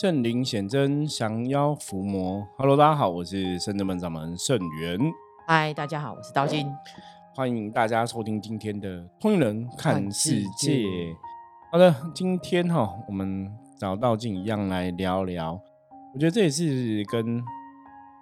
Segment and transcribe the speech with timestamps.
[0.00, 2.46] 圣灵显真，降妖伏魔。
[2.56, 4.96] Hello，大家好，我是圣真门掌门圣元。
[5.44, 6.72] 嗨，大家好，我是刀金。
[7.34, 10.84] 欢迎大家收听今天的《通灵人看世界》。
[11.72, 15.60] 好的，今天哈，我们找道静一样来聊聊。
[16.14, 17.42] 我觉得这也是跟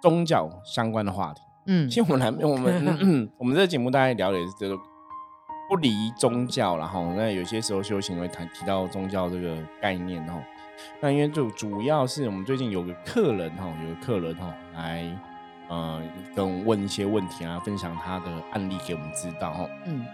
[0.01, 1.43] 宗教相关的话题。
[1.67, 4.75] 嗯，其实我们来，我们 我们这个节目大概聊的也是这个
[5.69, 10.41] 不离宗教，然后那有些时候修行会谈提到宗教这个概念哦。
[10.99, 15.05] 那因为就主要是我们最近有个客人哈，有个客人哈来
[15.69, 16.01] 呃
[16.35, 19.69] 跟问一些问题啊，分享他的案例给我们知道哈。
[19.85, 20.05] 嗯，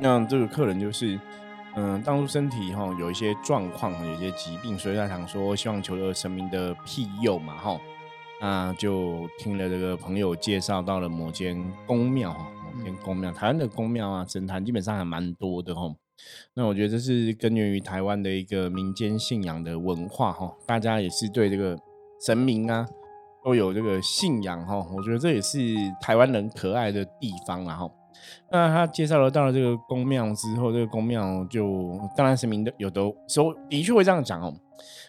[0.00, 1.18] 那这个客人就是
[1.74, 7.80] 嗯当初身体哈有一些状况，有一些疾病，所以他想说希望求得神明的庇佑嘛哈。
[8.40, 11.56] 那就听了这个朋友介绍到了某间
[11.86, 15.90] 宫庙哈，某间宫庙，台湾的宫庙啊神坛基本上还蛮多的哈。
[16.54, 21.78] 那我觉得这是根源于台湾的一个民间信仰的文化哈，大家也是对这个
[22.24, 22.86] 神明啊
[23.44, 24.76] 都有这个信仰哈。
[24.96, 25.58] 我觉得这也是
[26.00, 27.90] 台湾人可爱的地方然后，
[28.50, 34.52] 那他介绍了到了这个宫庙之后，这个宫庙就当然神明的有的时候的确会这样讲哦。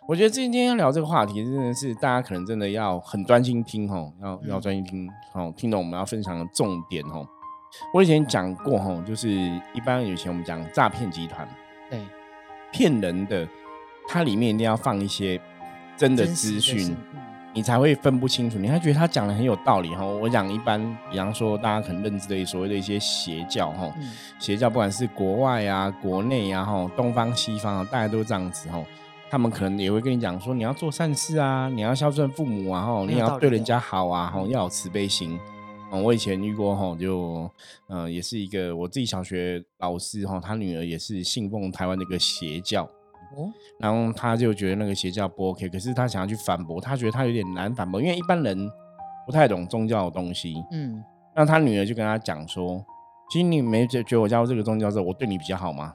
[0.08, 7.28] 我觉得今天要聊这个话题，真的是大家可能真的要很专心听哦，要要专心听哦，听懂我们要分享的重点哦。
[7.94, 9.30] 我以前讲过哈，就是
[9.74, 11.48] 一般以前我们讲诈骗集团，
[11.90, 12.00] 对，
[12.72, 13.48] 骗人的，
[14.08, 15.40] 它里面一定要放一些
[15.96, 16.96] 真的资讯，
[17.54, 18.58] 你才会分不清楚。
[18.58, 20.06] 你还觉得他讲的很有道理哈？
[20.06, 20.80] 我讲一般，
[21.12, 23.92] 比方说大家可能认知的所谓的一些邪教哈，
[24.40, 28.84] 邪教不管是国外啊、国内啊哈，东方西方啊，大家都这样子哈，
[29.30, 35.40] 他们可能也会跟你讲说，你要做善事啊，你要孝顺父母啊哈，你要对人家好啊哈，要有慈悲心。
[35.92, 37.50] 嗯，我以前遇过哈，就
[37.88, 42.84] 嗯，也是一个我自己小学老师哈，他女儿也是信奉台湾的一个邪教，
[43.36, 43.50] 哦，
[43.80, 48.70] 然后他就觉得那个邪教不 OK，可是他想要去反驳，他觉得他有点难反驳，因为一般人
[49.26, 51.04] 不太懂宗教的东西，嗯，
[51.36, 52.84] 那他女儿就跟他讲说，
[53.30, 55.94] 其实你没觉觉得我加入这个宗教之后，我对你比较好吗？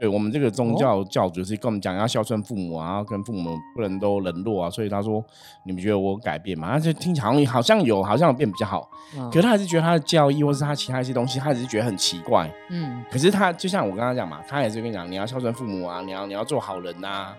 [0.00, 5.24] 对我们这个宗教教主是跟我们讲要孝顺父母啊，跟父母不能都冷落啊，所以他说
[5.64, 6.72] 你们觉得我改变吗？
[6.72, 8.88] 他就听起来好像有，好像有变比较好，
[9.30, 12.52] 可是他还是觉得他的教义或是他其他一些东西，他只是觉得很奇怪。
[12.70, 17.32] 嗯，可是他就像我刚刚讲嘛，他也是跟你讲你要孝顺父母啊，你要你要做好人呐，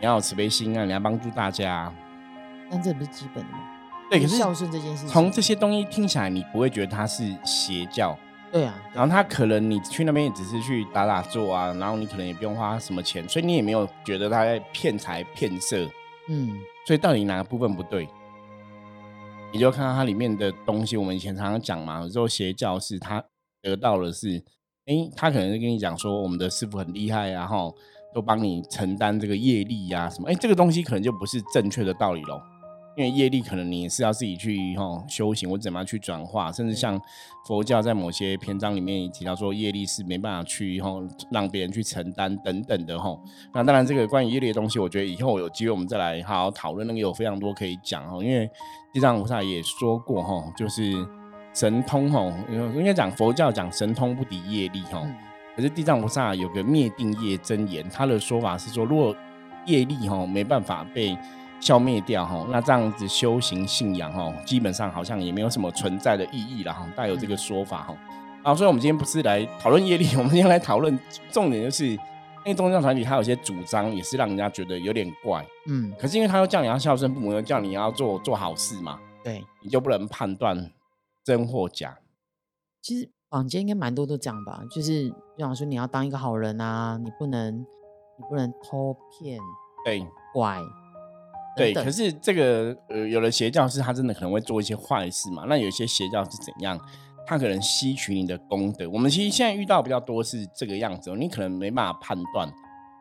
[0.00, 1.92] 你要有慈悲心啊，你要帮助大家。
[2.70, 3.58] 但这不是基本的吗？
[4.10, 8.18] 对，可是孝顺这件事，从这些东西听起来，你不会觉得他是邪教。
[8.50, 15.86] 对啊，然后他可能你去那边也只是去打打坐啊，然后你可能也不用花什么钱，所以你也没有觉得他在骗财骗色，
[16.28, 18.08] 嗯，所以到底哪个部分不对？
[19.52, 23.24] 你就看到它里面的东西，我们以前常常讲嘛，有时候邪教是他
[23.62, 24.42] 得到的是，
[24.86, 27.74] 哎，他可能是跟你讲说我们的师傅很厉害，然后
[28.14, 32.40] 都帮你承担这个业力呀什么，哎，这个东西可能就不是正确的道理喽。
[32.98, 37.00] 因为业力可能你是要自己去哈修行，或怎么样去转化，甚至像
[37.46, 41.00] 佛教在某些篇章里面也提到说，业力是没办法去哈
[41.30, 43.16] 让别人去承担等等的哈。
[43.54, 48.20] 那当然，这个关于业力的东西，我觉得以后有机会我们再来好好讨论，那个有非常多可以讲哈。
[48.20, 48.50] 因为
[48.92, 50.92] 地藏菩萨也说过哈，就是
[51.54, 52.20] 神通哈，
[52.50, 55.00] 应该讲佛教讲神通不敌业力哈。
[55.54, 59.14] 可是地藏菩萨有个灭定业真言，他的说法是说，如果
[59.66, 61.16] 业力哈没办法被
[61.60, 67.96] 消灭掉哈，那这样子修行信仰哈，基本上好像也没有什么存在的意义了哈，带有这个说法哈。
[68.44, 70.96] 啊，所以我们今天不是来讨论业力， 我们今天来讨论
[71.30, 71.98] 重点就是，因
[72.46, 80.70] 为宗教团体它有些主张也是让人家觉得有点怪，嗯，可是因为他又叫你要孝顺父母，又叫你要做做好事嘛，对，你就不能判断
[81.24, 81.98] 真或假。
[82.80, 89.38] 其实坊间应该蛮多都这样吧，就是就想说你要当一个好人啊，你不能你不能偷骗，
[89.84, 90.62] 对，怪。
[91.58, 95.44] 对，可是这个呃，有的邪教是他真的可能会做一些坏事嘛？
[95.48, 96.80] 那有些邪教是怎样？
[97.26, 98.88] 他可能吸取你的功德。
[98.88, 102.50] 我们其实现在遇到比较多是这个样子，你可能没办法判断，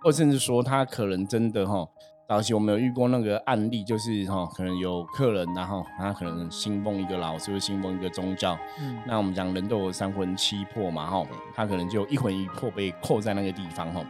[0.04, 1.88] 或甚至说他可能真的哈，
[2.28, 14.04] 早期我们有遇过那个案例，就是哈，可能有客人然后他可能信奉一个老师，或信奉一个宗教，嗯，那我们讲人都有三魂七魄嘛，哈，他可能就一魂一魄被扣在那个地方，哈。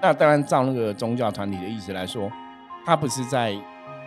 [0.00, 2.30] 那当然照那个宗教团体的意思来说。
[2.84, 3.56] 他不是在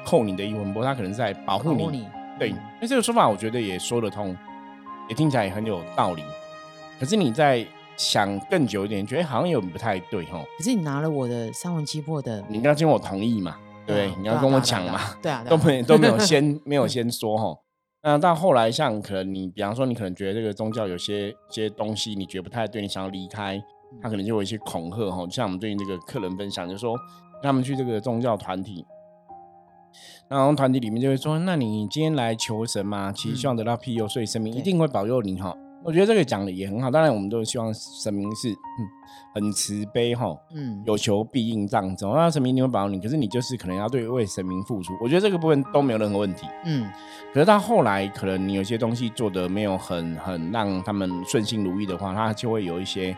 [0.05, 2.07] 扣你的一魂波，他可能是在保护你。
[2.37, 4.35] 对，那这个说法我觉得也说得通，
[5.07, 6.21] 也听起来也很有道理。
[6.99, 10.43] 可是你在想更久一点，觉得好像有不太对哈。
[10.57, 13.55] 可是你拿了我的三魂七魄的，你要经我同意嘛？
[13.87, 14.99] 对，你要跟我讲嘛？
[15.21, 17.57] 对啊，都没 都没有先没有先说哈。
[18.03, 23.57] 那到后来，像可能你，比方说你可能觉得这个宗教有些些东西你觉得不太对，你想要离开，
[24.01, 25.25] 他可能就有一些恐吓哈。
[25.31, 26.97] 像我们最近这个客人分享，就说。
[27.41, 28.85] 他们去这个宗教团体，
[30.27, 36.89] 然后团体里面就会说：“那你今天来求神嘛，其实希望得到庇佑，所以神明一定会保佑你哈。”我觉得这个讲的也很好。
[36.89, 38.55] 当然，我们都希望神明是嗯
[39.35, 42.07] 很慈悲哈，嗯，有求必应这样子。
[42.07, 44.93] 那神明一定会保佑你，可是你就是可能要对为神明付出。
[44.99, 46.47] 我觉得这个部分都没有任何问题。
[46.63, 46.89] 嗯，
[47.31, 53.15] 可是到后来，可能你有些东西做的没有很很让他们顺心如意的话，他就会有一些。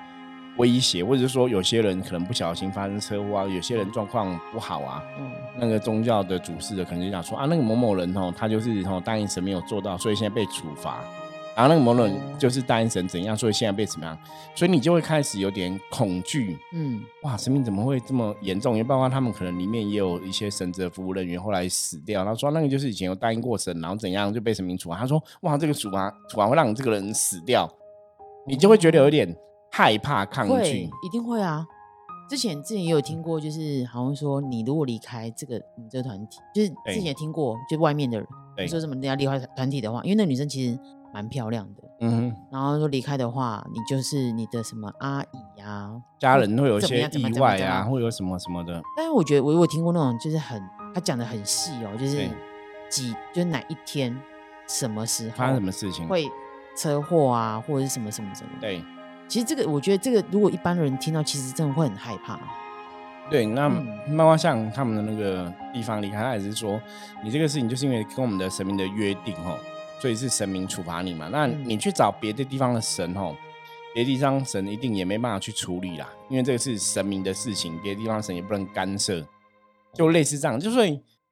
[0.58, 11.04] 威胁，或者是说有些人可能不小心发生车祸啊，有些人状况不好啊，嗯，那个宗教的主事的可能就想说啊，那个某某人哦，他就是哦答应神没有做到，所以现在被处罚，
[11.56, 14.18] 然后那个某某人就是答应神怎样，所以现在被怎么样，
[14.56, 18.74] 所以你就会开始有点恐惧，嗯，哇，神明怎么会这么严重？
[18.74, 24.98] 因为包括他们可能里面也有一些神职服务人员后来死掉，他说那个就是以前有答应过神，然后怎样就被神明处罚。
[24.98, 27.70] 他说哇，这个处罚处罚会让你这个人死掉，
[28.48, 29.36] 你就会觉得有点。
[29.78, 31.64] 害怕抗拒，一定会啊！
[32.28, 38.18] 之前之前也有听过，就是好像说，你如果离开这个我们这个团体，就是之前也听过，就外面的
[38.56, 40.80] 人说什么人家离开团体的话，因为那女生其实
[41.14, 48.82] 蛮漂亮的，嗯，然后说离开的话，你就是你的什么阿姨呀，家人会有一些意外啊，会有什么什么的。
[48.98, 50.60] 但是我觉得我有听过那种，就是很
[50.96, 52.28] 他讲的很细哦，就是
[52.90, 54.20] 几就是哪一天
[54.68, 56.28] 什么时候发生什么事情会
[56.76, 58.84] 车祸啊，或者是什么什么什么对。
[59.28, 62.40] 其实这个，我觉得这个，如果一般人听到，其实真的会很害怕。
[63.30, 63.68] 对，那
[64.08, 66.80] 漫画像他们的那个地方离开，他也是说，
[67.22, 69.60] 你这个事情就是因为跟我们的神明的约定哦，
[70.00, 71.28] 所以是神明处罚你嘛。
[71.30, 73.36] 那你去找别的地方的神哦，
[73.94, 79.22] 别的地方神一定也没办法去处理啦，因为这个是神明的事情，别的地方神也不能干涉。
[79.94, 80.90] 就类似这样，就是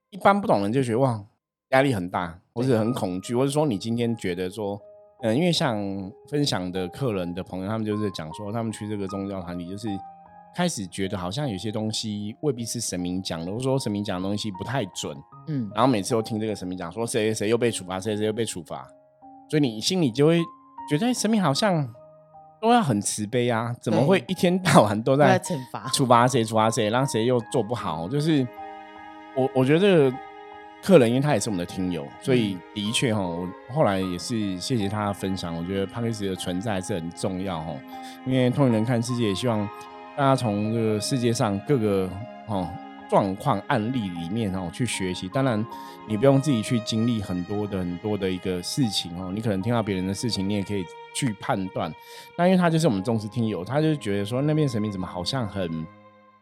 [0.09, 1.23] 一般不懂人就觉得哇，
[1.69, 4.81] 压力很大，或者很恐惧，或者说你今天觉得说。
[5.25, 5.75] 嗯，因为像
[6.29, 9.87] 分享的客人的朋友，他们就是讲说，他们去这个宗教团体，就是
[10.55, 15.17] 开始觉得好像有些东西未必是神明讲的，或者说神明讲的东西不太准。
[15.47, 18.87] 嗯，然后每次都听这个神明讲说，谁谁又被处罚，谁谁又被处罚，
[19.49, 20.39] 所以你心里就会
[20.87, 21.91] 觉得神明好像
[22.61, 28.07] 都要很慈悲啊，怎么会一天到晚都在惩罚、处罚谁、处罚谁，让谁又做不好？
[28.07, 28.47] 就是
[29.35, 30.13] 我我觉得。
[30.85, 35.57] 客人，因为他也是我们的听友，所以的确哈，我后来也是谢谢他的分享。
[35.57, 37.75] 我觉得 p a r k e 的存在是很重要哈，
[38.23, 39.67] 因为通人看世界，也希望
[40.15, 42.07] 大家从这个世界上各个
[42.47, 42.69] 哦
[43.09, 45.27] 状况案例里面哦去学习。
[45.29, 45.65] 当然，
[46.07, 50.85] 你不用自己去经历很多的很多的一个事情哦，你可能听到别人的事情，你也可以
[51.15, 51.91] 去判断。
[52.37, 55.83] 那因为他就是我们重视听友，他就觉得说那边神明怎么好像很。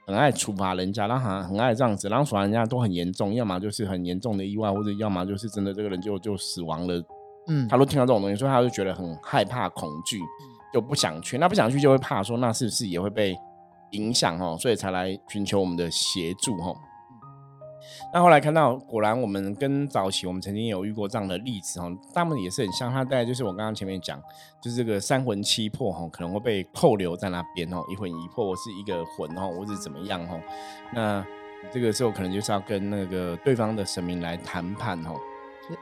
[0.06, 7.02] 很爱处罚人家，然后很很爱这样子，然后处罚人家都很严重，要么就是很严重的意外，或者要么就是真的这个人就就死亡了。
[7.48, 10.20] 嗯，他都听到这种东西，所以他就觉得很害怕、恐惧，
[10.74, 11.38] 就不想去。
[11.38, 13.36] 那不想去就会怕说，那是不是也会被
[13.92, 14.58] 影响哦？
[14.60, 16.76] 所以才来寻求我们的协助哦。
[18.14, 22.92] 那后来看到，果然我们跟早期我们曾经有遇过这样的例子哦，他们也是很像。
[22.92, 24.22] 他大概就是我刚刚前面讲，
[24.62, 30.40] 就是这个三魂七魄哈，可能会被扣留在那边哦，一魂一魄，我是一个魂哦，我是怎么样哦。
[30.94, 31.26] 那
[31.72, 35.16] 这个时候可能就是要跟那个对方的神明来谈判哦。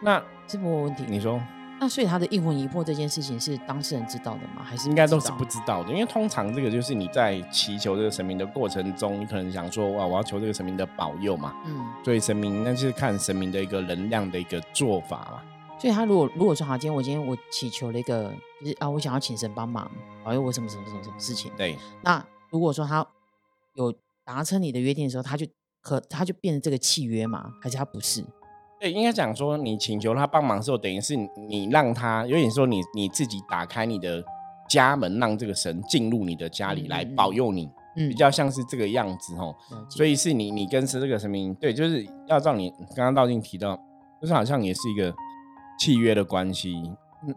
[0.02, 1.42] 那这没问题，你说。
[1.82, 4.64] 那所以他的一魂一魄这件事情是当事人知道的吗？
[4.64, 5.90] 还是应该都是不知道的？
[5.90, 11.56] 因为通常这个就是你在祈求这个神明的过程中，你可能想说哇，我要求这个神明的保佑嘛。
[11.66, 11.84] 嗯。
[12.06, 15.42] 所以神明那就是看神明的一个能量的一个做法嘛。
[15.80, 19.90] 所以他如果如果说好，今天我今天我祈求了一个，就是啊，我想要请神帮忙
[20.24, 21.52] 保佑我什么什么什么什么事情。
[21.58, 21.76] 对。
[22.04, 23.04] 那如果说他
[23.74, 23.92] 有
[24.24, 25.48] 达成你的约定的时候，他就
[25.82, 27.56] 可他就变成这个契约嘛？
[27.60, 28.24] 还是他不是？
[28.82, 31.16] 对，应该讲说，你请求他帮忙的时候，等于是
[31.48, 34.24] 你让他有点说你你自己打开你的
[34.68, 39.56] 家门，让这个神进入你的家里来保佑你，比较像是这个样子哦。
[39.88, 43.80] 所以是你你跟是这个神明，对，就是要照你刚刚道静提到，
[44.20, 45.14] 就是好像也是一个
[45.78, 46.74] 契约的关系，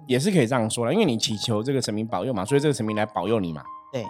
[0.06, 3.62] 也是可以这样说了，因为你祈求这个神明保佑嘛，所以这个神明来保佑你嘛。
[3.92, 4.02] 对。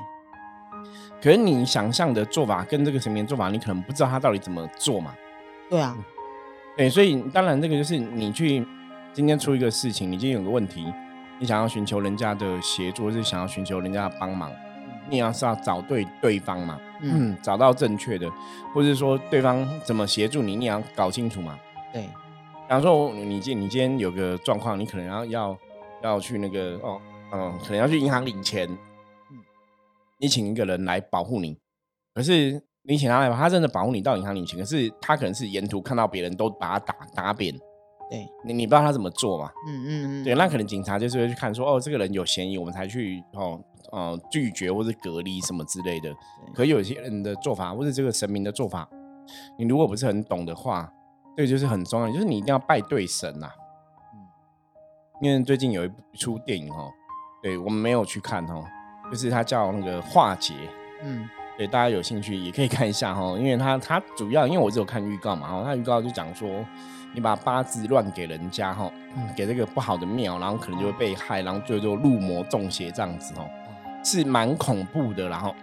[1.20, 5.12] 可是你想象的做法跟这个神明做法，你可能不知道他到底怎么做嘛。
[5.68, 5.98] 对啊。
[6.76, 8.66] 对，所以当然这个就是你去
[9.12, 10.92] 今天出一个事情，你今天有个问题，
[11.38, 14.50] 你想要寻求人家的协助，或是想要寻求人家的帮忙，
[15.08, 18.28] 你要是要找对对方嘛，嗯，找到正确的，
[18.74, 21.56] 或者说对方怎么协助你，你也要搞清楚嘛。
[21.92, 22.08] 对，
[22.68, 25.58] 假如说你今你今天有个状况，你可能要要
[26.02, 27.00] 要去那个哦，
[27.32, 28.68] 嗯，可能要去银行领钱，
[29.30, 29.38] 嗯，
[30.18, 31.56] 你请一个人来保护你，
[32.12, 32.60] 可是。
[32.86, 37.54] 你请他来吧，他真的保护你到银行领钱，可是他可能是沿途看到别人都把他打打扁，
[38.10, 39.50] 对你你不知道他怎么做嘛？
[39.66, 43.58] 嗯嗯嗯，对，那可能警察就是会去看说，哦，这个人有嫌疑，我们才去哦
[43.90, 46.14] 哦拒绝或者隔离什么之类的。
[46.54, 48.86] 可有些人的做法，或者这个神明的做法，
[49.58, 50.92] 你如果不是很懂的话，
[51.36, 53.50] 这个就是很重要，就是你一定要拜对神呐。
[54.12, 54.20] 嗯，
[55.22, 56.90] 因为最近有一出电影哦，
[57.42, 58.62] 对我们没有去看哦，
[59.10, 60.52] 就是它叫那个化解。
[61.02, 61.26] 嗯，
[61.56, 66.64] 对，大家有兴趣也可以看一下哈，因为它它主要因为我只有看预告嘛，哈，它预告就讲说。
[67.16, 68.90] 你把八字乱给人家哈，
[69.36, 73.48] 给这个不好的庙，然后可能就会被害，然后最后就入魔中邪这样子哦，
[74.04, 75.28] 是蛮恐怖的。
[75.28, 75.54] 然后，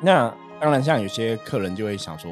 [0.00, 2.30] 那当然像有些客人就会想说，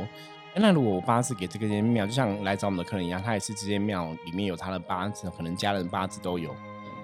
[0.54, 6.54] 哎，那如果我八字给这个庙，就像来找我们的客人一样，他也是这些庙里面有他的八字，可能家人八字都有，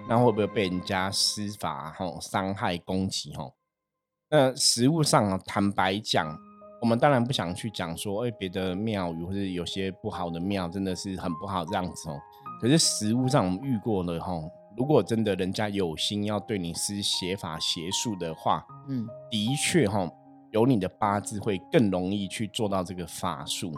[0.09, 3.51] 那会不会被人家施法哈伤害攻击哈？
[4.31, 6.39] 那实物上啊坦白讲。
[6.81, 12.21] 我们当然不想去讲说，哎，别的庙宇或者有些不好的庙真的是很不好这样子哦。
[12.61, 14.35] 可是实物上我们遇过了哈，
[14.77, 20.07] 如果真的人家有心要对你施邪法邪术的话，嗯，的确哈，
[20.51, 23.73] 有你的八字会更容易去做到这个法术，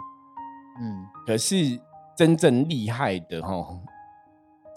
[0.81, 1.07] 嗯。
[1.25, 1.81] 可是
[2.17, 3.65] 真正厉害的哈，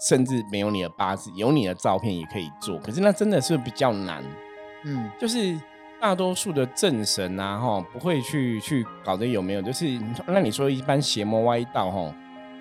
[0.08, 4.22] 甚至没有你的八字，有你的照片也可以做，可是那真的是比较难，
[4.84, 5.58] 嗯，就是。
[6.02, 9.60] 大多数的正神啊，哈，不会去去搞得有没有？
[9.60, 12.14] 就是那你说一般邪魔歪道，哈，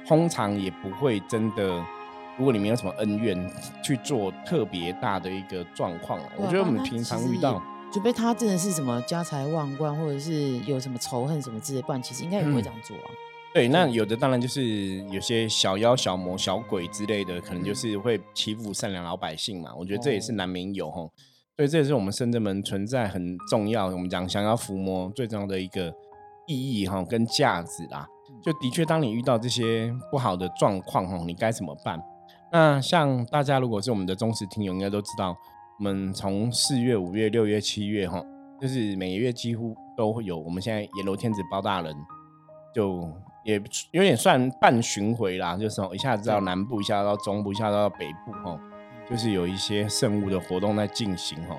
[0.06, 1.82] 通常也不会真的。
[2.38, 3.50] 如果你没有什么恩怨，
[3.82, 13.08] 去做特别大的一个状况，我觉得我们平常遇到，除非他真的是什么家财万贯，或者是有什么仇恨什么之类，不然其实应该也不会这样做啊。
[13.54, 19.74] 对，那有的当然就是有些小妖、小魔、小鬼之类的，可能就是会欺负善良老百姓嘛。
[19.74, 21.08] 我觉得这也是难免有，哈。
[21.60, 23.88] 所以这也是我们深圳门存在很重要。
[23.88, 25.94] 我们讲想要伏魔最重要的一个
[26.48, 28.08] 意义哈，跟价值啦。
[28.42, 32.01] 就的确，当你遇到这些不好的状况哈，你该怎么办？
[32.50, 35.36] 那像大家如果是我们的忠实听友，应该都知道，
[35.80, 38.24] 我们从四月、五月、六月、七月哈，
[38.62, 40.39] 就是每个月几乎都会有。
[40.39, 41.94] 我们现在阎罗天子包大人，
[42.74, 43.06] 就
[43.44, 43.62] 也
[43.92, 48.58] 有点算半巡回啦，就是一下子到南部，一下到中部，一下到北部哈。
[49.10, 51.58] 就是有一些圣物的活动在进行哈，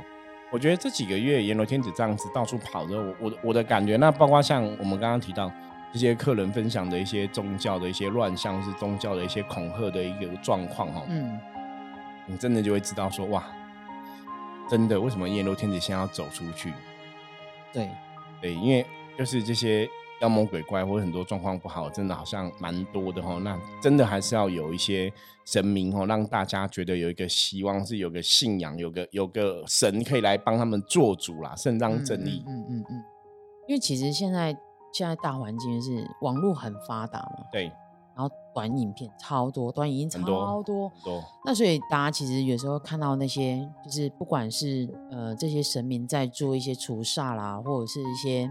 [0.52, 5.50] 我觉得这几个月阎罗天子这样子到处跑的，我我我的感觉，那包括像我们刚刚提到
[5.92, 11.40] 这些客人分享的一些宗教的一些乱象，是宗教的一些恐吓的一个状况哈，嗯，
[12.26, 13.44] 你真的就会知道说哇，
[14.68, 16.72] 真的为什么阎罗天子先要走出去？
[17.72, 17.88] 对
[18.40, 18.86] 对，因为
[19.18, 19.88] 就是这些。
[20.20, 23.38] 妖魔鬼怪或者很多状况不好，真的好像蛮多的哈。
[23.38, 25.10] 那真的还是要有一些
[25.46, 32.44] 神明哦，让大家觉得有一个希望，是有个信仰，有个有个神可以来帮他们做主啦，伸张正义。
[32.46, 33.04] 嗯嗯嗯。
[33.66, 34.54] 因为其实现在
[34.92, 37.72] 现在大环境是网络很发达嘛，对。
[38.14, 40.92] 然后短影片超多，短影音超多。
[41.02, 41.22] 多。
[41.46, 48.50] 那所以大家其实有时候看到那些，就是不管是呃这些神明在做一些除煞啦，或者是一些。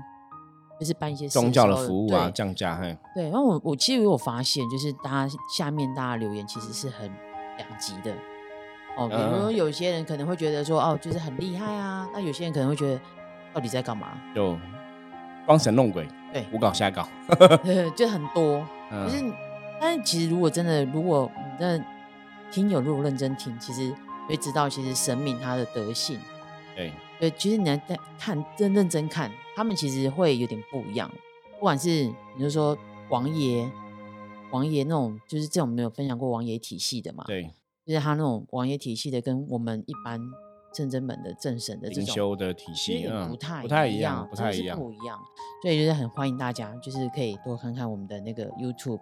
[0.80, 2.98] 就是办一些宗教的服务啊，降价嘿。
[3.14, 7.12] 对，然后我我其实有发现，就是大家下面大家留言其实是很
[7.58, 8.14] 两极的
[8.98, 9.10] 哦。
[9.10, 13.00] 比如说有些人可能会觉得说哦，就是很厉害啊，那有些人可能会觉得
[13.54, 14.08] 到底在干嘛？
[14.34, 14.58] 就
[15.46, 17.08] 装神弄鬼，对，胡搞瞎搞，
[17.96, 18.66] 就很多。
[18.92, 19.34] 就是，
[19.82, 21.84] 但是其实如果真的，如果你的
[22.52, 23.94] 听友如果认真听，其实
[24.28, 26.20] 会知道，其实神明他的德性，
[26.76, 26.94] 对。
[27.20, 31.12] 对，其实你来在看，真认真看，他们其实会有点不一样。
[31.56, 32.06] 不管是
[32.38, 32.78] 你就说
[33.10, 33.70] 王爷，
[34.52, 37.26] 王爷那种，就是这种没有分享过王爷体系的嘛？
[37.28, 37.44] 对，
[37.86, 40.18] 就是他那种王爷体系的，跟我们一般
[40.74, 45.20] 正真门的正神的这种修的体系，不太不太一样，不太一样，不一样。
[45.62, 49.02] 所以就是很欢迎大家，就是可以多看看我们的那个 YouTube。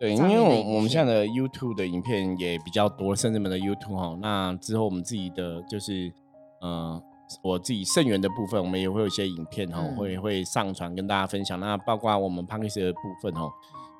[0.00, 4.18] 对，因为我我们现在的 YouTube 的影片也比较多，圣真门的 YouTube 哈。
[4.20, 6.12] 那之后我们自己的就是，
[6.60, 7.00] 嗯。
[7.40, 11.58] 我自己圣源的部分，我们也会有一些影片哈，会会上传跟大家分享。
[11.58, 13.50] 那包括我们 p a n k e 的部分哦，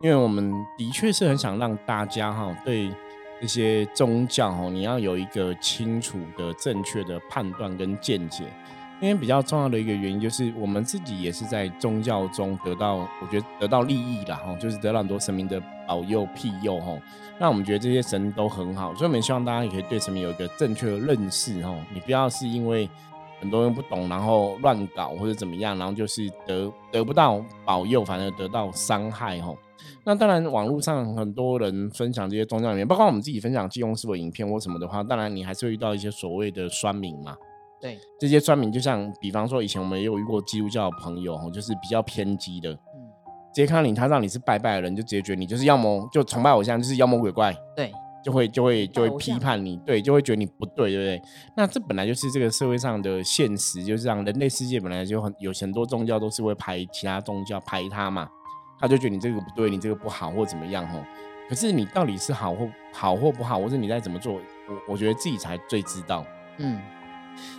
[0.03, 2.91] 因为我们的确是很想让大家哈对
[3.41, 8.45] 这些宗教哦，你要有一个清楚的、正确的判断跟见解。
[9.01, 16.97] 因为比较重要的一个原因就是，我们自己也是在宗教中得到，我觉得得到利益啦哈，就是得到很多神明的保佑庇佑哈。
[17.37, 21.75] 那我们觉得这些神都很好，所以我们希望大家也可以对神明有一个正确的认识哈。
[21.93, 22.89] 你不要是因为
[23.43, 29.59] 很多人不懂，然后乱搞或者怎么样，然后就是得得不到保佑，反而得到伤害吼。
[30.05, 37.37] 那当然，网络上很多人分享这些宗教里面，包括我们自己分享济公师傅影片或什么的话，当然你还是会遇到一些所谓的酸民嘛。
[37.81, 43.11] 对，这些酸民就像，比方说以前我们也有遇过基督教的朋友吼，就是比较偏激的，嗯，
[43.53, 47.53] 直接看到你，他让你是拜拜的人，就直接觉得你就是妖魔，就崇拜偶像，就是妖魔鬼怪。
[47.75, 47.93] 对。
[48.25, 51.23] 就会就会就会批判你，对，就会觉得你不对，对不对？
[51.57, 58.29] 那这本来就是这个社会上的现实，就是让人类世界本来就很有很多宗教都是会排其他宗教排他嘛，
[58.79, 61.01] 他就觉得你这个不对，你这个不好或怎么样吼。
[61.49, 66.25] 可是你到底是好或好或不好，或者你在怎么做，我我觉得自己才最知道。
[66.59, 66.81] 嗯，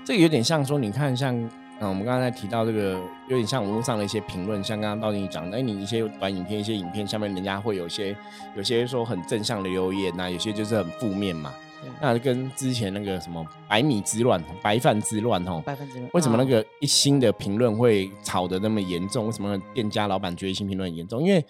[0.05, 1.37] 这个有点像说，你看像
[1.79, 8.15] 嗯，我们刚刚在提到这个，有点像网络上的一些评论，像刚刚道你讲的，哎，你一些短影片、一些影片下面，人家会有些
[8.55, 11.53] 有些说很正向的留言呐，有些就是很负面嘛。
[12.01, 19.25] 那跟之前那个什么百米之乱、白饭之乱哦，白饭之乱，为什么那个一星的评论会吵得那么严重？
[19.25, 21.21] 为什么店家老板觉得一星评论很严重？
[21.21, 21.45] 因为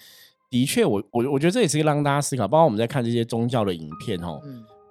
[0.49, 4.41] 的确，我我我觉得这也是让大家思考，包括我们在看这些宗教的影片哦，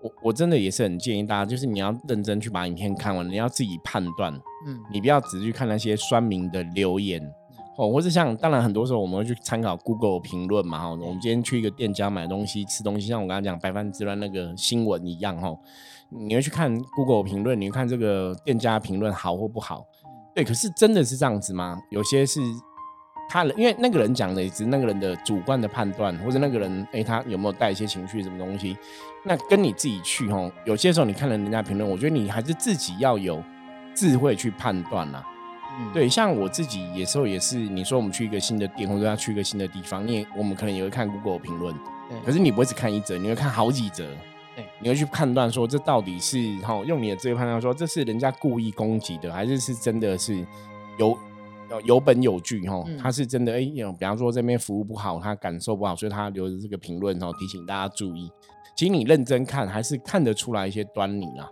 [0.03, 4.33] 我我真的也是很建议大家，就是你要认真去把影片看完，你要自己判断，
[4.67, 7.23] 嗯，你不要只去看那些酸民的留言。
[7.79, 15.57] 哦，或是像，当然很多时候我们会去参考 Google 评论嘛，哈，我们今天去一个店家买东西、吃东西，像我刚刚讲白饭之乱那个新闻一样，哈，
[16.11, 19.87] 你会去看 Google 评论，你看这个店家评论好或不好，
[20.35, 21.79] 对，可是真的是这样子吗？
[21.91, 22.41] 有些是
[23.29, 28.77] 他，因为那个人讲的也是那个人的主观的判断，或者那个人，哎，他有没有带一些情绪什么东西？
[29.25, 33.43] 那跟你自己去，哦，有些时候你看了人家评论，我觉得你还是自己要有
[33.95, 35.25] 智慧去判断啦。
[35.95, 41.75] 对，像我自己有时候也是，你说我们去一个新的店，或者要去一个新的地方，你也我们可能也会看 Google 评论，
[42.11, 42.19] 对。
[42.27, 44.05] 可是你不会只看一则，你会看好几则，
[44.55, 44.67] 对。
[44.81, 50.45] 你会去判断说这到底是哈，用你的智慧判断说这是人家故意攻击的，还是是真的是
[50.99, 51.17] 有
[51.81, 52.85] 有本有据哈？
[52.99, 58.31] 他是真的哎，比方说这边服务不好，他感受不好，所以他留的这个评论哦，提醒大家注意。
[58.77, 61.49] 其实你认真看，还是看得出来一些端倪啊。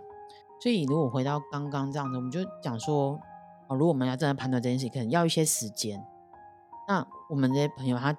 [0.61, 3.19] 所以如果回到刚刚这样子，我们就讲说。
[3.67, 5.97] 哦如果我们要真的判断这件事情，可能要一些时间。
[6.89, 8.13] 那我们这些朋友，他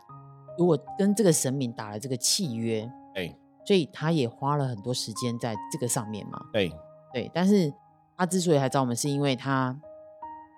[0.57, 6.41] 如果跟这个神明打了这个契约，对，所以他也花了很多时间在这个上面嘛。
[6.55, 6.73] 对，
[7.13, 7.31] 对。
[7.35, 7.71] 但是
[8.17, 9.79] 他之所以还找我们，是因为他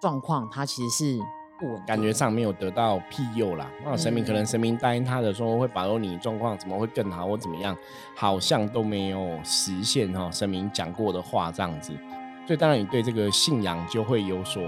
[0.04, 1.18] 状况，他其实是
[1.58, 3.66] 不稳，感觉上没有得到庇佑啦。
[3.82, 7.74] 那神明可能神明答应他的说会保佑你状况怎么会更好或怎么样，
[8.14, 10.30] 好像都没有实现哈。
[10.30, 11.90] 神明讲过的话这样子。
[12.46, 14.62] 所以当然，你对这个信仰就会有所，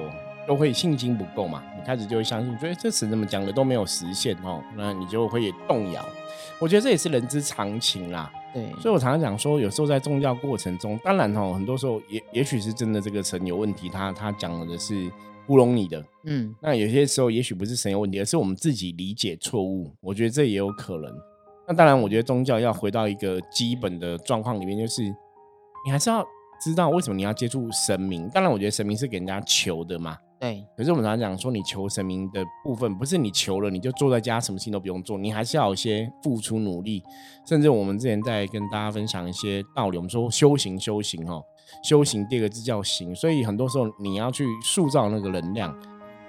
[0.48, 1.62] 都会信心不够嘛。
[1.76, 6.02] 你开始就会相信，觉得这词怎么讲的都没有实现哦，那你就会动摇。
[6.58, 8.32] 我觉得这也是人之常情啦。
[8.56, 15.12] 对，所以我常常讲说，有时候在宗教过程中，当然哦，很多时候也也许是真的这个神有问题，他他讲的是
[15.46, 16.02] 糊弄你的。
[16.24, 19.92] 嗯，那有些时候也许不是神有问题，而是我们自己理解错误。
[20.00, 21.14] 我觉得这也有可能。
[21.68, 25.02] 那当然，我觉得宗教要回到一个基本的状况里面，就是
[25.84, 26.26] 你还是要。
[26.58, 28.30] 知道为什么你要接触神明？
[28.30, 30.16] 当然，我觉得神明是给人家求的嘛。
[30.38, 30.64] 对。
[30.76, 37.02] 可是我们常常讲说，你求神明的部分，不是你求了你就坐在家，什么事情都不用做，你还是要有些付出努力。
[37.46, 41.42] 甚至我们之前在跟大家分享一些道理，我们说修行，修行哦，
[41.82, 43.14] 修行第二个字叫行。
[43.14, 45.74] 所以很多时候你要去塑造那个能量。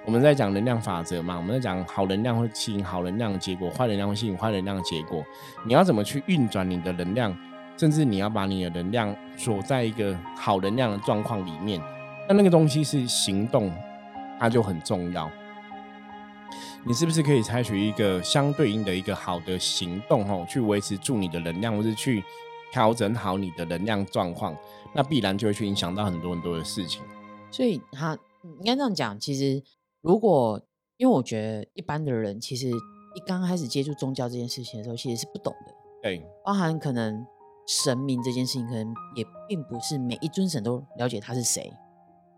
[0.06, 5.22] 我们在讲能量法则嘛，我们在讲好能量会吸引好能量的结果，坏能量会吸引坏能量的结果。
[5.66, 7.36] 你要怎么去运转你的能量？
[7.76, 11.80] 甚至你要把你的能量锁在一个好能量的状况里面，
[12.26, 13.70] 那那个东西是行动，
[14.38, 15.30] 它就很重要。
[16.86, 22.22] 你是不是可以采取一个相对应的一个好的行动，哦，去维持住你的能量，或是去
[22.72, 24.56] 调整好你的能量状况？
[24.94, 27.02] 那必然就会去影响到很多很多的事情。
[27.50, 28.16] 所以，他
[28.60, 29.18] 应该这样讲。
[29.18, 29.62] 其实，
[30.00, 30.60] 如果
[30.96, 35.74] 因为我觉得一般的人，其实一刚开始接触宗教这件事情的时候，其实是不懂的。
[36.02, 37.26] 对，包含可能。
[37.70, 41.70] 神明这件事情，可能也并不是每一尊神都了解他是谁，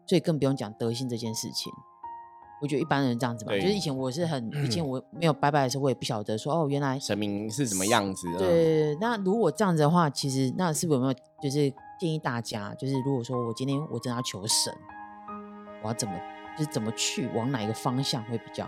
[0.05, 1.73] 所以更不用讲德性这件事情。
[2.61, 8.27] 我觉得一般人这样子吧，就是以前我是很，以前我没有拜拜的时候，我也不晓得说哦，原来神明是什么样子。
[8.39, 14.73] 对，那如果这样子的话，其实那是不是有没有就是建议大家，就是如果说我今天我真的要求神，
[15.83, 16.15] 我要怎么
[16.59, 18.67] 就是怎么去往哪一个方向会比较？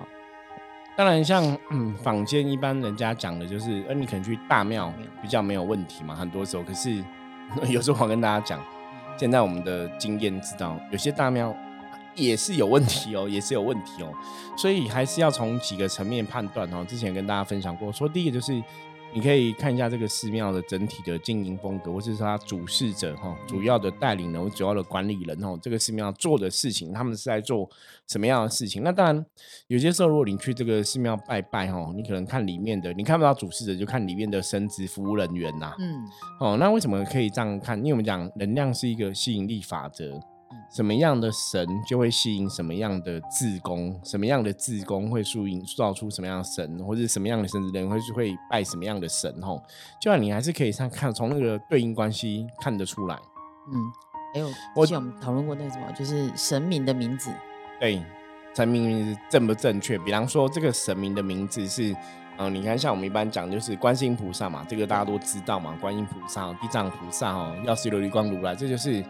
[0.94, 6.62] 当然，像嗯，坊间一般人家讲的就是，呃，你可能去大庙比较没有问题嘛，很多时候。
[6.62, 7.02] 可是
[7.68, 8.62] 有时候我跟大家讲，
[9.16, 11.54] 现在我们的经验知道，有些大庙
[12.14, 14.12] 也是有问题哦， 也是有问题哦。
[14.56, 16.84] 所以还是要从几个层面判断哦。
[16.88, 18.62] 之前跟大家分享过，说第一个就是。
[19.14, 27.68] 你可以看一下这个寺庙的整体的经营风格，或是说它主事者哈，主要的带领人、主要的管理人哦，这个寺庙做的事情，他们是在做
[28.08, 28.82] 什么样的事情？
[28.82, 29.26] 那当然，
[29.66, 35.74] 有些时候如果你去这个寺庙拜拜哦，你可能看里面的，你看不到主事者，就看里面的神职服务人员呐。
[35.78, 35.94] 嗯，
[36.40, 37.76] 哦，那为什么可以这样看？
[37.80, 40.18] 因为我们讲能量是一个吸引力法则。
[40.70, 49.62] 什么样的神就会吸引什么样的自宫，什么样的自宫会塑引塑造出什么样的神，或者什么样的神人会会拜什么样的神吼，
[50.00, 53.16] 就像你还是可以看看从那个对应关系看得出来。
[53.68, 53.74] 嗯，
[54.34, 57.30] 还有之前我们讨论过那个什么，就是神明的名字。
[57.78, 58.02] 对，
[58.54, 59.98] 神明名字正不正确？
[59.98, 61.94] 比方说这个神明的名字是
[62.38, 69.04] 嗯，你看像我们一般讲就是观世音菩萨嘛，这个大家都知道嘛，观音菩萨、地藏菩萨哦，药师琉璃光如来，这就是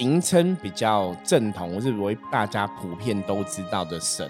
[0.00, 4.26] 名称比较正统，或是为大家普遍都知道的神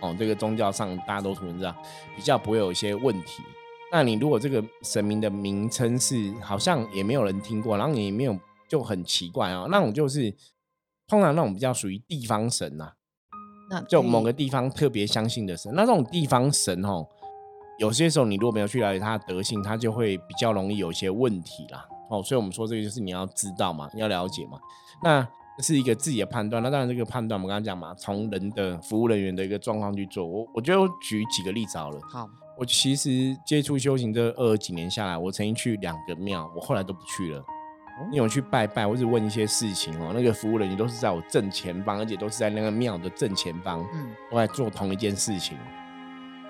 [0.00, 0.14] 哦。
[0.18, 1.74] 这个宗教上大家都知道，
[2.14, 3.42] 比较不会有一些问题。
[3.90, 10.30] 那你如果这个神明的名称是好像也没有人听过，然后你没有就很奇怪啊，那种就是
[11.08, 12.92] 通常那种比较属于地方神呐，
[13.70, 17.06] 那就某个地方特别相信的神，那这种地方神哦，
[17.78, 21.88] 有些时候你如果没有去了解他的德性，他就会比较容易有一些问题啦。
[22.10, 24.58] 哦，所以我们说这个就是你要知道嘛，要了解嘛，
[25.02, 25.26] 那
[25.58, 26.62] 是一个自己的判断。
[26.62, 30.26] 那当然这个判断我们刚刚讲嘛，从人的服务人员的一个状况去做。
[30.26, 31.98] 我我就举几个例子好了。
[32.10, 32.28] 好。
[32.56, 37.44] 我其实接触修行这二十几年下来，我曾经去两个庙，我后来都不去了。
[38.10, 45.56] 因为我去拜拜，或者问一些事情哦，那个服务人员都是在我正前方，而且都是在那个庙的正前方，嗯，都在做同一件事情。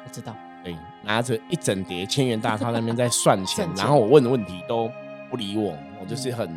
[0.05, 4.91] 我知道，对，拿着一整叠千元大钞那边在算钱，然后我问的问题都
[5.35, 6.49] 不理我，我就是很，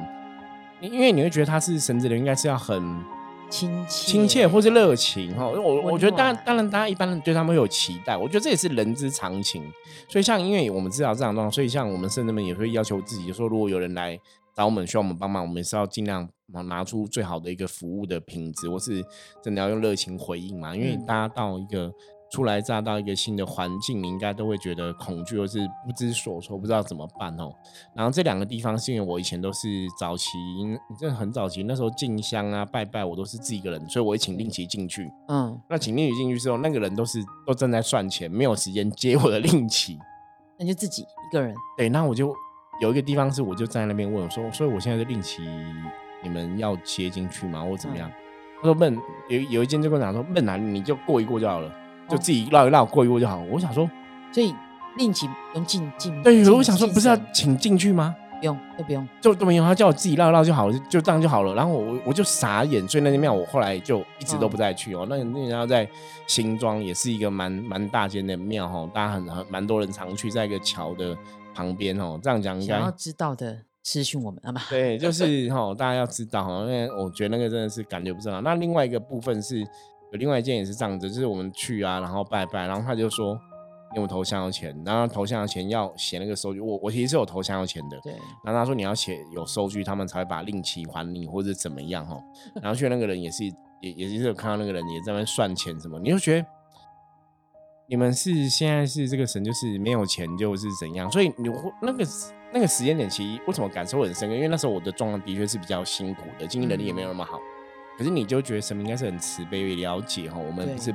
[0.79, 3.03] 因为你会觉得他是神职人，应该是要很。
[3.49, 9.63] 亲切、亲切或是热情哈，我我觉得当然当然，大家一般人对他们会有期待，我觉得这也是人之常情。
[10.09, 14.19] 所以像因为我们知道这样状况，所以像我们甚至们也会要求自己，说如果有人来
[14.53, 16.27] 找我们需要我们帮忙，我们是要尽量
[16.65, 19.01] 拿出最好的一个服务的品质，或是
[19.41, 21.89] 真的要用热情回应嘛，因为大家到一个。
[22.29, 27.53] 初来乍到一个新的环境，你应该都会觉得恐惧，或是不知所措，不知道怎么办哦。
[27.95, 30.27] 然后这两个地方是因为我以前都是早期，
[30.99, 35.09] 真的很早期，那时候进香啊、拜拜，我都是自己一个人，所以我会请令旗进去。
[35.29, 39.97] 嗯，那请令旗进去之后，那个人都是都正在算钱，没有时间接我的令旗，
[40.59, 41.55] 那就自己一个人。
[41.77, 42.35] 对，那我就
[42.81, 45.41] 有一个地方是，我就站在那边问我说：“所以我现在的令旗，
[46.21, 47.63] 你们要接进去吗？
[47.63, 48.11] 或怎么样？”
[48.61, 48.93] 他说：“问
[49.29, 51.71] 有有一间就跟我讲说，问哪你就过一过就好了。”
[52.09, 53.41] 就自己绕一绕过一过就好。
[53.51, 53.89] 我想说，
[54.31, 54.53] 所以
[54.97, 58.15] 令旗用进进对，我想说不是要请进去吗？
[58.39, 59.63] 不用，都不用，就都没有。
[59.63, 61.55] 他叫我自己绕一绕就好了，就这样就好了。
[61.55, 65.07] 然后我我就傻眼，所以那间庙我后来就一直都不再去哦。
[65.09, 65.89] 那那家在
[66.27, 71.17] 新庄也是一个蛮蛮大间的庙哈，大家很很蛮多人常去，在一个桥的
[71.55, 72.19] 旁边哦。
[72.21, 74.61] 这样讲应该要知道的私讯我们好吗？
[74.69, 78.41] 对，就是 哈，大家要知道哈，因为我觉得那个真的是感觉不是很好。
[78.41, 79.67] 那另外一个部分是。
[80.11, 83.39] 有另外一件也是这样子，就是我们去啊，然后拜拜，然后他就说，
[83.93, 88.13] 因为我投香油钱，然后投香油钱要写那个收据，我我其实是有投香油钱的，对。
[88.45, 92.17] 然后他说你要写有收据，他们才会把令旗还你或者怎么样哈。
[92.61, 93.43] 然后去那个人也是
[93.81, 96.47] 也也是有看到那个人也在那算钱什么，你就觉得
[97.87, 101.49] 你们是现在是这个神就是没有钱就是怎样，所以你
[101.81, 102.05] 那个
[102.53, 104.29] 那个时间点其实为什么感受很深？
[104.31, 107.39] 因为那时候我的状况的确是比较辛苦的，经济能力也没有那么好。
[107.97, 110.93] 可是你就觉得神明应该是很慈悲、了解哈，我们不是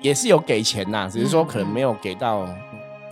[0.00, 2.48] 也是有给钱呐，只是说可能没有给到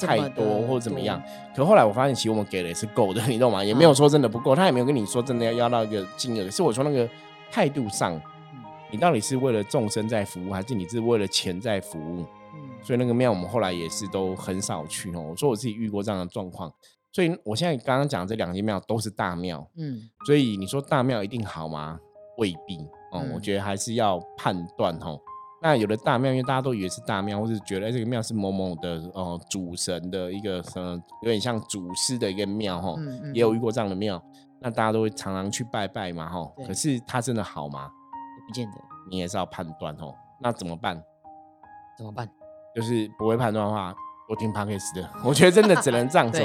[0.00, 1.22] 太多或者怎么样。
[1.54, 3.62] 可后来我发现，其实我们给的也是够的， 你懂吗？
[3.62, 6.50] 也没有说真的不够，他也没有跟你说真的要要到一个金额。
[6.50, 7.08] 是我说那个
[7.50, 8.20] 态度上，
[8.90, 12.24] 你到底是为了众生在服务，还是你是为了钱在服务？
[12.82, 15.20] 所以那个庙我们后来也是都很少去哦。
[15.20, 16.72] 我说我自己遇过这样的状况，
[17.12, 21.98] 所以我现在刚刚讲这两间庙都是大庙，嗯，所以你说大庙一定好吗？
[22.38, 22.78] 未必
[23.12, 25.18] 哦，我觉得还是要判断哦。
[25.62, 32.94] 那有的大庙，因为大家都以为是大庙，或是觉得这个庙是某某的哦主神的一个什么，有点像祖师的一个庙哈。
[33.32, 34.22] 也有遇过这样的庙，
[34.60, 36.46] 那大家都会常常去拜拜嘛哈。
[36.66, 37.90] 可是它真的好吗？
[38.46, 38.76] 不见得。
[39.10, 40.14] 你也是要判断哦。
[40.40, 41.02] 那怎么办？
[41.96, 42.28] 怎么办？
[42.74, 43.94] 就是不会判断的话，
[44.28, 45.08] 我听 p a r k e s 的。
[45.24, 46.40] 我觉得真的只能这样走。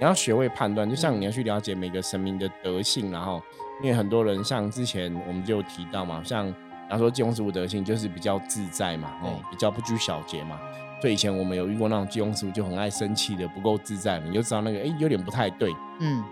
[0.00, 3.40] 你要学会判断，就像你要去了解每个神明的德性，然后。
[3.82, 6.52] 因为很多人像之前我们就提到嘛，像
[6.88, 10.58] 他说金庸师傅德性就是比较自在嘛，哦，比较不拘小节嘛。
[11.00, 15.70] 所以以前我们有遇过那种金庸师傅就很爱生气的，不够自在，你就知道那个哎有点不太对。
[16.00, 16.24] 嗯，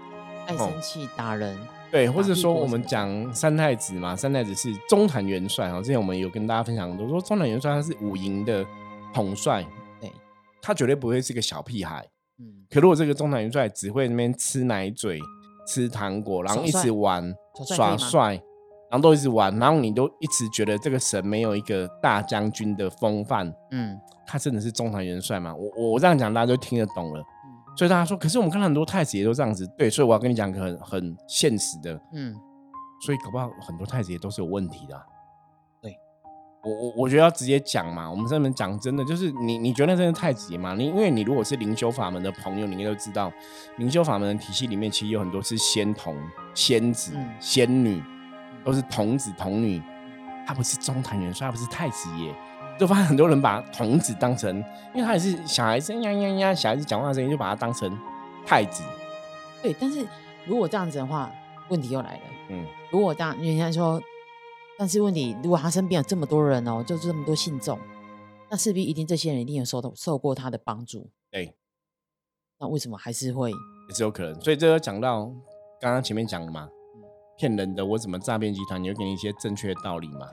[0.46, 1.58] 爱生气打人。
[1.90, 5.82] 对，或者说我们讲三太子嘛，三太子是中坛元帅哦。
[5.82, 8.64] 之前我们有跟大家分享，都说中坛元帅他是五营的
[9.12, 9.64] 统帅，
[10.00, 10.10] 对，
[10.62, 12.04] 他绝对不会是个小屁孩。
[12.38, 15.20] 嗯，可如果这个中坛元帅只会那边吃奶嘴。
[15.66, 17.34] 吃糖果，然后一直玩
[17.74, 18.34] 耍帅，
[18.90, 25.54] 然后都一直玩，然后你都一直觉得这个神没有一个大将军的风范，嗯，他真的是中堂元帅吗？
[25.54, 27.22] 我我这样讲大家就听得懂了，
[27.76, 32.34] 所以大家说，可是我们看到很多太子爷都这样子，对，所以我要跟你讲个很很现实的，嗯，
[33.04, 34.94] 所以搞不好很多太子爷都是有问题的。
[36.64, 40.74] 我我我觉得要直接讲嘛，我们这边讲真的，就是你你觉得真的太急嘛？
[40.74, 43.30] 你因为你如果是灵修法门的朋友，你应该都知道，
[43.76, 46.16] 灵修法门的体系里面其实有很多是仙童、
[46.54, 48.02] 仙子、仙女，
[48.64, 49.82] 都是童子童女，
[50.46, 52.34] 他不是中坛元帅，他不是太子爷，
[52.78, 54.56] 就发现很多人把童子当成，
[54.94, 57.98] 因为他也是小孩子呀呀呀，小孩子讲话的声音就把他当成
[58.46, 58.82] 太子。
[59.62, 60.06] 对，但是
[60.46, 61.30] 如果这样子的话，
[61.68, 62.20] 问题又来了。
[62.48, 64.00] 嗯，如果这样，人家说，
[64.84, 67.78] 但是问题，如果他身边有这么多人哦，就这么多信众，
[68.50, 71.08] 那势必一定这些人一定有受到受过他的帮助。
[71.30, 71.56] 对，
[72.60, 73.50] 那为什么还是会？
[73.50, 74.38] 也是有可能。
[74.42, 75.24] 所以这个讲到
[75.80, 76.68] 刚刚前面讲的嘛，
[77.38, 78.82] 骗人的，我怎么诈骗集团？
[78.82, 80.28] 你会给你一些正确的道理嘛？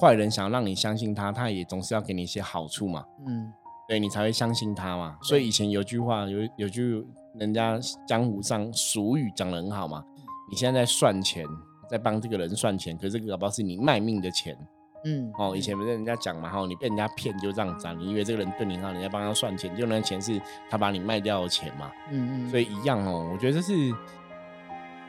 [0.00, 3.04] 坏人想要让你相信他，他也总是要给你一些好处嘛。
[3.26, 3.52] 嗯，
[3.88, 5.18] 对你才会相信他嘛。
[5.20, 7.04] 所以以前有句话，有有句
[7.40, 10.04] 人家江湖上俗语讲的很好嘛。
[10.48, 11.44] 你现在在算钱，
[11.88, 14.56] 在帮这个人算钱，可是这个搞不好是你卖命的钱。
[15.04, 21.90] 嗯，哦，以前不是人家讲嘛，哈，你被人家骗就这样子，你以为这个人对你好，人家帮他算钱，就那钱是他把你卖掉的钱嘛。
[22.10, 23.72] 嗯嗯，所以一样哦，我觉得这是。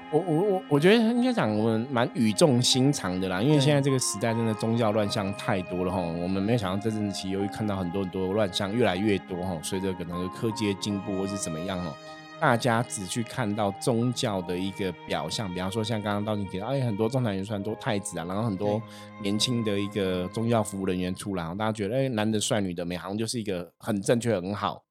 [0.09, 11.93] 我我我我觉得应该讲我们蛮语重心长的啦，因为现在这个时代真的宗教乱象太多了哈，我们没有想到这阵子其实由于看到很多很多乱象越来越多哈，随着可能科技的进步或是怎么样哦，
[12.39, 18.81] 大家只去看到宗教的一个表象，比方说像刚刚道静提到，哎，很多中产元帅多太子啊，然后很多
[19.21, 24.83] 年轻的一个宗教服务人员出来，大家觉得哎，男的帅，女的美，好像就是一个很正确很好，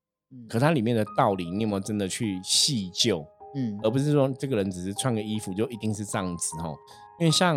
[0.48, 3.24] 可它里面的道理，你有没有真的去细究？
[3.54, 6.76] 嗯，而不是说这个人只是穿个衣服就一定是这样子哦，
[7.18, 7.56] 因为像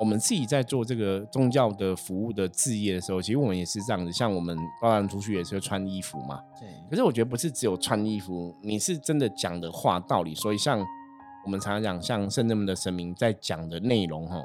[0.00, 6.40] 我们自己在做这个宗教的服务的置业的时候，其实我们也是这样子，像我们包然出去也是穿衣服嘛。
[6.58, 6.68] 对。
[6.88, 10.34] 可是我觉得不是只有穿衣服，你是真的讲的话道理。
[10.34, 10.78] 所以像
[11.44, 14.40] 我们常常讲，像圣人们的神明在讲的内容哈，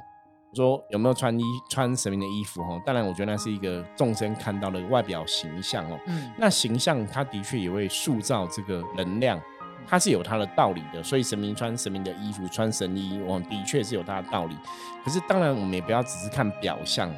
[0.54, 2.82] 说有没有穿衣穿神明的衣服哈？
[2.86, 6.00] 当然，我觉得那是一个众生看到的外表形象哦。
[6.08, 6.32] 嗯。
[6.38, 9.40] 那形象它的确也会塑造这个能量。
[9.88, 14.56] 它是有它的道理的，所以神明穿神明的衣服，穿神衣，我的确是有它的道理。
[15.04, 17.14] 可是当然，我们也不要只是看表象，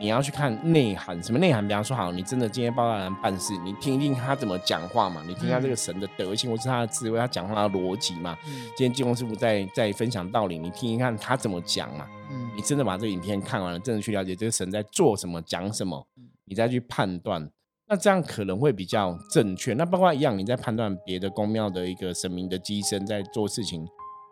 [0.00, 1.22] 你要去看内涵。
[1.22, 1.66] 什么内涵？
[1.66, 8.36] 比方说，好，你真的今天包大人办事，你听一听他怎么讲话嘛，你听他这个神的德性，或是他的智慧，他讲话的逻辑嘛。
[8.76, 12.06] 今天济公师傅在在分享道理，你听一看他怎么讲嘛。
[12.30, 16.06] 嗯，你真的把这个影片看完了，真的去了解这个神在做什么，讲什么，
[16.46, 17.50] 你再去判断。
[17.90, 19.74] 那这样可能会比较正确。
[19.74, 23.84] 那包括一样，你在判断别的宫庙的一个神明的机身在做事情，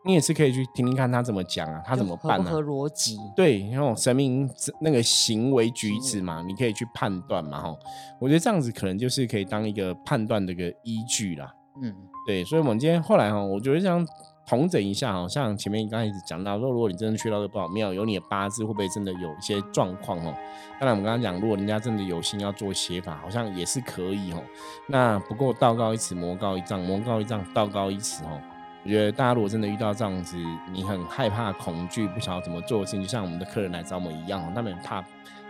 [0.06, 2.48] 你也是可以去听听看他怎么讲啊，他怎么办呢？
[2.48, 3.18] 合逻辑。
[3.34, 4.48] 对，然后神明
[4.80, 7.76] 那个行为举止嘛，你可以去判断嘛，哈。
[8.20, 11.52] 我觉得这样子可能就是可以当一个判断的一个依据啦。
[11.82, 11.92] 嗯，
[12.28, 12.44] 对。
[12.44, 14.06] 所以我们今天后来哈，我觉得这样。
[14.48, 20.34] 重整一下，好像前面刚开始讲到说，如果你真的去到个不好庙，有你的八字会不会真的有一些状况哦？
[20.80, 24.42] 当然，我们刚刚讲，如果人家真的有心要做邪法，好像也是可以哦。
[24.86, 28.40] 那不过道高一尺，魔高一丈，魔高一丈，道高一尺哦。
[28.84, 30.38] 我觉得大家如果真的遇到这样子，
[30.72, 35.02] 你很害怕、恐惧，不晓得怎么做，事情，就像我们的客人来找我们一样，他们怕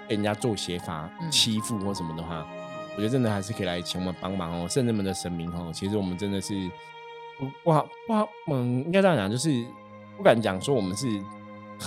[0.09, 2.45] 被人家做邪法欺负或什么的话，
[2.97, 4.67] 我觉得真的还是可以来请我们帮忙哦。
[4.69, 6.69] 圣人们的神明哦，其实我们真的是。
[7.39, 9.65] 不不好不好，嗯，应该这样讲，就是
[10.17, 11.07] 不敢讲说我们是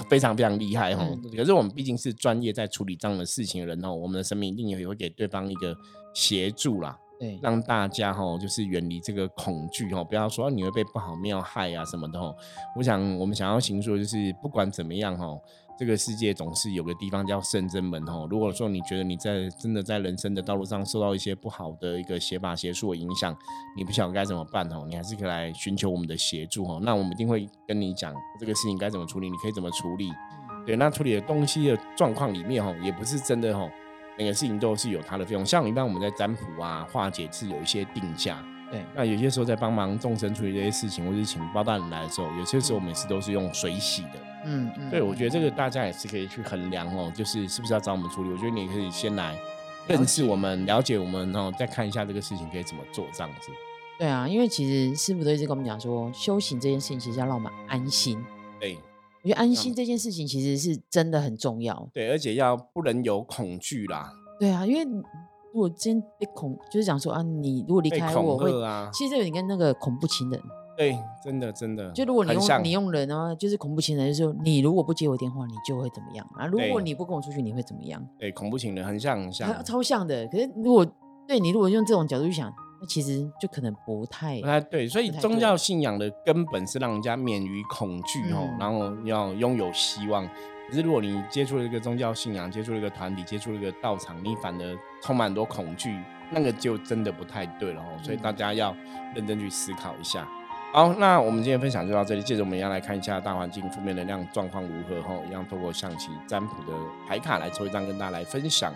[0.10, 5.76] 非常非常厉害哈，可是我们毕竟是专业在处理这样的事情的人哦，我们的生命一定也会给对方一个
[6.14, 12.34] 协助啦，对，让大家哈就是远离这个恐惧哈，不要说你会被不好庙害啊什么的哈。
[12.76, 15.38] 我想我们想要行说就是不管怎么样哈。
[15.78, 18.28] 这个世界总是有个地方叫圣真门哈。
[18.30, 23.36] 如果说你觉得你在真的在人生的道路上受到一些不好的一个邪法邪术的影响，
[23.76, 26.80] 你不晓得该怎么办哦，你还是可以来寻求我们的协助哦。
[26.84, 30.12] 那我们一定会跟你讲这个事情该怎么处理，你可以怎么处理。
[30.68, 33.68] 对，那处理的东西的状况里面哈，也不是真的哈，
[34.18, 35.46] 每个事情都是有它的费用。
[35.46, 38.44] 像一般我们在占卜啊、化解是有一些定价。
[38.70, 44.20] 对，那有些时候在帮忙众生处理这些事情，或者请包大人来的时候，有些时候每次都是用水洗的。
[44.46, 48.30] 嗯，对，我觉得这个大家也是可以去衡量哦，就是是不是要找我们处理。
[48.30, 49.36] 我觉得你可以先来
[49.88, 53.52] 认识我们，了解我们，然后再看一下这个事情可以怎么做这样子。
[54.00, 58.24] 对啊，因为其实师傅都一直跟我们讲说，修行这件事情其实要让我们安心。
[58.58, 58.80] 对，
[59.24, 61.90] 我觉得安心这件事情其实是真的很重要。
[61.94, 64.14] 对，而且要不能有恐惧啦。
[64.40, 64.84] 对啊，因为
[65.54, 68.52] 如果今天被恐，就是讲说啊，你如果离开我会，
[68.92, 70.42] 其实这有点跟那个恐怖情人。
[70.78, 76.48] 对，真的真的，就如果你用你用人啊，就是恐怖情人，就是你如果不接我电话，你就会怎么样啊？
[76.48, 78.04] 如果你不跟我出去，你会怎么样？
[78.18, 80.26] 对，恐怖情人很像很像，超像的。
[80.28, 80.84] 可是如果
[81.28, 84.88] 对你如果用这种角度去想，那其实就可能不太太对。
[84.88, 90.28] 所以宗教信仰的根本是让人家免于恐惧哦，然后要拥有希望。
[90.68, 95.96] 可是如果你接触了一个宗教信仰，接触了一个团体，接触了一个道场，你反而充满很多恐惧，
[96.32, 98.00] 那个就真的不太对了哦。
[98.02, 98.76] 所以大家要
[99.14, 100.28] 认真去思考一下。
[100.74, 102.22] 好，那我们今天分享就到这里。
[102.22, 106.72] 接着我们要来看一下大环境负面能量状况如何，哈，一样透过象棋占卜的
[107.06, 108.74] 牌卡来抽一张跟大家来分享。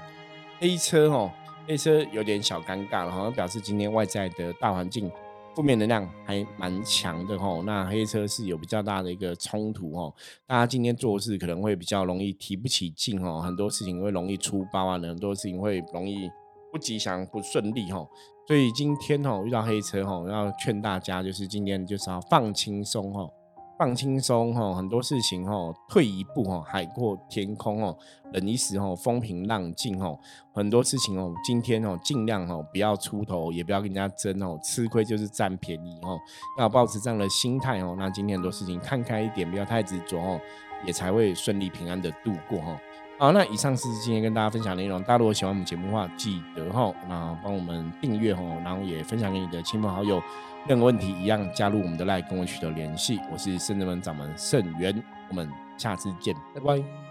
[0.60, 1.32] 黑车哦，
[1.68, 5.12] 黑车有点小尴尬了，好像表示今天外在的大环境
[5.56, 7.64] 负面能量还蛮强的吼。
[7.64, 10.14] 那黑车是有比较大的一个冲突哦，
[10.46, 16.30] 大家今天做事可能会比较容易提不起劲哦，很多事情会容易出包啊，很多事情会容易
[16.72, 18.08] 不吉祥、不顺利吼。
[18.48, 23.34] 所以今天吼遇到黑车吼，要劝大家就是今天就是要放轻松吼。
[23.78, 25.54] 放轻松哈，很多事情哈，
[25.90, 27.96] 退一步哈，海阔天空哦，
[28.32, 30.18] 忍一时哈，风平浪静哦，
[30.54, 36.18] 很多事情哦，今天哦，尽量哦，不要出头，也不要跟人家争哦，吃亏就是占便宜哦，
[36.58, 40.40] 要保持这样的心态哦，那今天很多事情看开一点，不要太执着哦，
[40.86, 42.80] 也才会顺利平安的度过哈。
[43.18, 50.22] 好，那以上是今天跟大家分享内容，大家如果喜欢我们节目的话，记得哈，那帮我们订阅哦，然后也分享给你的亲朋好友。
[50.68, 53.20] 任何问题一样加入我们的 LINE，，跟我取得联系。
[53.32, 57.05] 我是圣人门掌门圣元，我们下次见，拜拜。